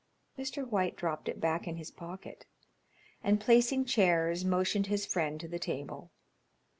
Mr. 0.35 0.67
White 0.67 0.95
dropped 0.95 1.29
it 1.29 1.39
back 1.39 1.67
in 1.67 1.75
his 1.75 1.91
pocket, 1.91 2.47
and 3.23 3.39
placing 3.39 3.85
chairs, 3.85 4.43
motioned 4.43 4.87
his 4.87 5.05
friend 5.05 5.39
to 5.39 5.47
the 5.47 5.59
table. 5.59 6.09